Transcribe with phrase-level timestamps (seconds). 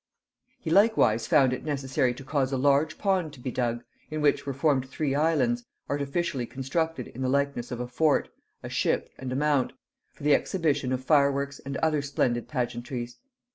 [0.59, 4.47] He likewise found it necessary to cause a large pond to be dug, in which
[4.47, 8.29] were formed three islands, artificially constructed in the likeness of a fort,
[8.63, 9.73] a ship, and a mount,
[10.11, 13.19] for the exhibition of fireworks and other splendid pageantries.